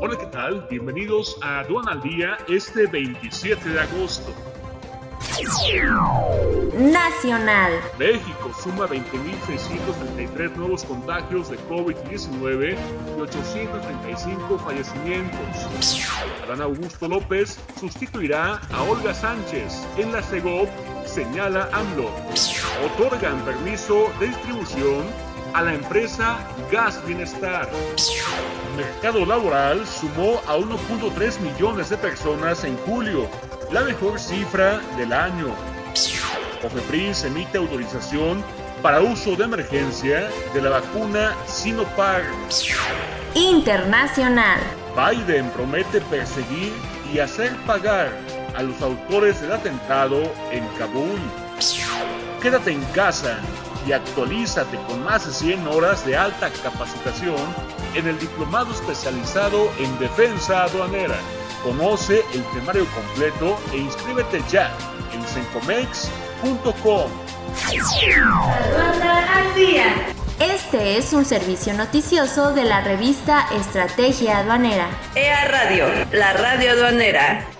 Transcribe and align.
Hola, 0.00 0.16
¿qué 0.16 0.26
tal? 0.26 0.64
Bienvenidos 0.70 1.36
a 1.42 1.58
Aduana 1.58 1.90
al 1.90 2.02
Día 2.02 2.38
este 2.48 2.86
27 2.86 3.68
de 3.68 3.80
agosto. 3.80 4.32
Nacional. 6.78 7.72
México 7.98 8.52
suma 8.62 8.86
20.633 8.86 10.54
nuevos 10.54 10.84
contagios 10.84 11.50
de 11.50 11.58
COVID-19 11.68 12.76
y 13.16 13.20
835 13.20 14.58
fallecimientos. 14.60 16.06
Adán 16.44 16.60
Augusto 16.62 17.08
López 17.08 17.58
sustituirá 17.80 18.60
a 18.70 18.82
Olga 18.84 19.12
Sánchez 19.12 19.84
en 19.96 20.12
la 20.12 20.22
CEGOP, 20.22 20.68
señala 21.06 21.68
AMLO. 21.72 22.08
Otorgan 22.86 23.44
permiso 23.44 24.12
de 24.20 24.28
distribución 24.28 25.02
a 25.54 25.62
la 25.62 25.74
empresa 25.74 26.38
Gas 26.70 27.04
Bienestar. 27.04 27.68
Mercado 28.78 29.26
laboral 29.26 29.84
sumó 29.84 30.40
a 30.46 30.56
1.3 30.56 31.40
millones 31.40 31.90
de 31.90 31.96
personas 31.96 32.62
en 32.62 32.76
julio, 32.78 33.28
la 33.72 33.82
mejor 33.82 34.20
cifra 34.20 34.78
del 34.96 35.12
año. 35.12 35.48
COFEPRIS 36.62 37.24
emite 37.24 37.58
autorización 37.58 38.44
para 38.80 39.00
uso 39.00 39.34
de 39.34 39.44
emergencia 39.44 40.30
de 40.54 40.62
la 40.62 40.70
vacuna 40.70 41.34
Sinopharm. 41.48 42.36
Internacional. 43.34 44.60
Biden 44.94 45.50
promete 45.50 46.00
perseguir 46.02 46.72
y 47.12 47.18
hacer 47.18 47.56
pagar 47.66 48.12
a 48.54 48.62
los 48.62 48.80
autores 48.80 49.40
del 49.40 49.52
atentado 49.54 50.22
en 50.52 50.64
Kabul. 50.78 51.18
Quédate 52.40 52.70
en 52.70 52.84
casa 52.94 53.40
y 53.88 53.92
actualízate 53.92 54.76
con 54.86 55.02
más 55.02 55.26
de 55.26 55.32
100 55.32 55.66
horas 55.66 56.04
de 56.04 56.16
alta 56.16 56.50
capacitación 56.62 57.36
en 57.94 58.06
el 58.06 58.18
diplomado 58.18 58.72
especializado 58.72 59.70
en 59.78 59.98
defensa 59.98 60.64
aduanera. 60.64 61.16
Conoce 61.62 62.22
el 62.34 62.44
temario 62.52 62.86
completo 62.94 63.58
e 63.72 63.78
inscríbete 63.78 64.42
ya 64.50 64.70
en 65.12 65.26
sencomex.com. 65.26 67.10
Este 70.38 70.98
es 70.98 71.12
un 71.14 71.24
servicio 71.24 71.72
noticioso 71.72 72.52
de 72.52 72.64
la 72.64 72.82
revista 72.82 73.46
Estrategia 73.56 74.38
Aduanera. 74.38 74.88
EA 75.14 75.46
Radio, 75.46 75.86
la 76.12 76.34
radio 76.34 76.72
aduanera. 76.72 77.57